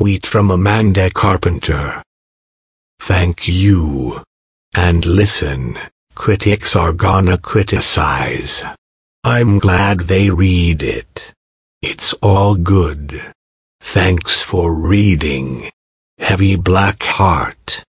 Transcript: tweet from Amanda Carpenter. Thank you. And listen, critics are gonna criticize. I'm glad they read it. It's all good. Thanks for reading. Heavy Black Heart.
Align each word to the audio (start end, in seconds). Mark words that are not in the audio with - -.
tweet 0.00 0.24
from 0.24 0.50
Amanda 0.50 1.10
Carpenter. 1.10 2.02
Thank 3.00 3.46
you. 3.46 4.22
And 4.74 5.04
listen, 5.04 5.76
critics 6.14 6.74
are 6.74 6.94
gonna 6.94 7.36
criticize. 7.36 8.64
I'm 9.24 9.58
glad 9.58 10.08
they 10.08 10.30
read 10.30 10.82
it. 10.82 11.34
It's 11.82 12.14
all 12.22 12.54
good. 12.54 13.34
Thanks 13.82 14.40
for 14.40 14.88
reading. 14.88 15.68
Heavy 16.18 16.56
Black 16.56 17.02
Heart. 17.02 17.84